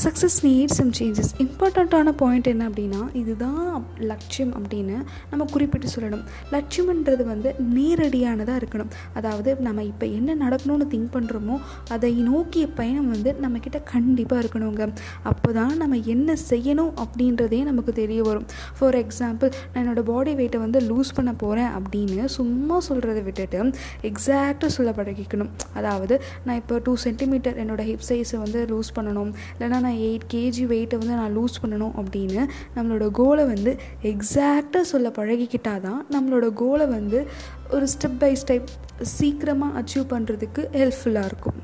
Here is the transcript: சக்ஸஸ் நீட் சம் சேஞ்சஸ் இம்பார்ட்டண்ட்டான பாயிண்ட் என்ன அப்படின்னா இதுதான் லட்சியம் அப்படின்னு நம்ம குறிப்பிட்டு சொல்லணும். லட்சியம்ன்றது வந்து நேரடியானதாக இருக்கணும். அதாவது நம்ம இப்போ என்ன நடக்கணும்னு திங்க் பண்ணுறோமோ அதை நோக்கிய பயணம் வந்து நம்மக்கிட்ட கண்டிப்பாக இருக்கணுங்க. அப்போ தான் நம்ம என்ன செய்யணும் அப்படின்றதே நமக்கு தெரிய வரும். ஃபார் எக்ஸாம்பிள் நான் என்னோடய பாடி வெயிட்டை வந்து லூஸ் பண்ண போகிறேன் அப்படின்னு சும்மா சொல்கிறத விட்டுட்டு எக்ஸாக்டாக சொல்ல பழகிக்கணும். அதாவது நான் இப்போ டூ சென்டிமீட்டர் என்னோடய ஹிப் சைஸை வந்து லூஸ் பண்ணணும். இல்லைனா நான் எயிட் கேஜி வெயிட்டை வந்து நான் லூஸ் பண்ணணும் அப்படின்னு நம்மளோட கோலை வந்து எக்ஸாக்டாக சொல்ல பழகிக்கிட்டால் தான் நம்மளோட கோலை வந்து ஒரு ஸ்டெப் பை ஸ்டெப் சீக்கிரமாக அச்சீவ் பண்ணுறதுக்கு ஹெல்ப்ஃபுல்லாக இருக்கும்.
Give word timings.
சக்ஸஸ் 0.00 0.36
நீட் 0.44 0.72
சம் 0.76 0.90
சேஞ்சஸ் 0.98 1.30
இம்பார்ட்டண்ட்டான 1.42 2.12
பாயிண்ட் 2.20 2.46
என்ன 2.50 2.62
அப்படின்னா 2.68 3.00
இதுதான் 3.20 3.82
லட்சியம் 4.10 4.52
அப்படின்னு 4.58 4.94
நம்ம 5.30 5.44
குறிப்பிட்டு 5.54 5.88
சொல்லணும். 5.94 6.22
லட்சியம்ன்றது 6.54 7.24
வந்து 7.32 7.48
நேரடியானதாக 7.74 8.60
இருக்கணும். 8.60 8.90
அதாவது 9.18 9.50
நம்ம 9.66 9.84
இப்போ 9.90 10.06
என்ன 10.18 10.36
நடக்கணும்னு 10.44 10.86
திங்க் 10.94 11.10
பண்ணுறோமோ 11.16 11.56
அதை 11.96 12.12
நோக்கிய 12.28 12.68
பயணம் 12.78 13.10
வந்து 13.14 13.32
நம்மக்கிட்ட 13.44 13.80
கண்டிப்பாக 13.92 14.42
இருக்கணுங்க. 14.44 14.86
அப்போ 15.32 15.52
தான் 15.58 15.74
நம்ம 15.82 15.98
என்ன 16.14 16.36
செய்யணும் 16.52 16.92
அப்படின்றதே 17.04 17.60
நமக்கு 17.70 17.94
தெரிய 18.00 18.22
வரும். 18.28 18.46
ஃபார் 18.78 18.98
எக்ஸாம்பிள் 19.02 19.52
நான் 19.74 19.82
என்னோடய 19.82 20.06
பாடி 20.10 20.34
வெயிட்டை 20.40 20.62
வந்து 20.64 20.82
லூஸ் 20.88 21.12
பண்ண 21.18 21.34
போகிறேன் 21.44 21.70
அப்படின்னு 21.80 22.24
சும்மா 22.38 22.78
சொல்கிறத 22.88 23.18
விட்டுட்டு 23.28 23.62
எக்ஸாக்டாக 24.12 24.72
சொல்ல 24.78 24.96
பழகிக்கணும். 25.02 25.52
அதாவது 25.80 26.14
நான் 26.46 26.58
இப்போ 26.64 26.80
டூ 26.88 26.96
சென்டிமீட்டர் 27.06 27.62
என்னோடய 27.64 27.88
ஹிப் 27.92 28.08
சைஸை 28.10 28.40
வந்து 28.46 28.66
லூஸ் 28.74 28.92
பண்ணணும். 28.98 29.32
இல்லைனா 29.54 29.80
நான் 29.84 30.00
எயிட் 30.06 30.26
கேஜி 30.34 30.64
வெயிட்டை 30.72 30.98
வந்து 31.02 31.18
நான் 31.20 31.36
லூஸ் 31.38 31.60
பண்ணணும் 31.62 31.94
அப்படின்னு 32.02 32.42
நம்மளோட 32.76 33.08
கோலை 33.20 33.44
வந்து 33.52 33.74
எக்ஸாக்டாக 34.12 34.84
சொல்ல 34.92 35.10
பழகிக்கிட்டால் 35.18 35.84
தான் 35.88 36.00
நம்மளோட 36.14 36.48
கோலை 36.62 36.88
வந்து 36.96 37.20
ஒரு 37.74 37.86
ஸ்டெப் 37.94 38.18
பை 38.18 38.32
ஸ்டெப் 38.42 38.72
சீக்கிரமாக 39.16 39.78
அச்சீவ் 39.82 40.06
பண்ணுறதுக்கு 40.14 40.64
ஹெல்ப்ஃபுல்லாக 40.80 41.30
இருக்கும். 41.32 41.60